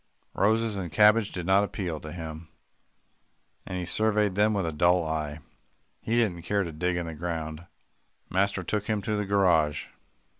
Roses 0.33 0.77
and 0.77 0.91
cabbages 0.91 1.31
did 1.31 1.45
not 1.45 1.63
appeal 1.63 1.99
to 1.99 2.11
him, 2.11 2.47
and 3.67 3.77
he 3.77 3.85
surveyed 3.85 4.33
them 4.33 4.51
with 4.55 4.65
a 4.65 4.71
dull 4.71 5.05
eye. 5.05 5.41
He 6.01 6.15
didn't 6.15 6.41
care 6.41 6.63
to 6.63 6.71
dig 6.71 6.97
in 6.97 7.05
the 7.05 7.13
ground. 7.13 7.67
Master 8.27 8.63
took 8.63 8.87
him 8.87 9.03
to 9.03 9.15
the 9.15 9.25
garage. 9.27 9.85